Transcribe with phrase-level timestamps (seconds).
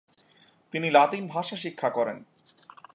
[0.73, 2.17] তিনি লাতিন ভাষা শিক্ষা করেন।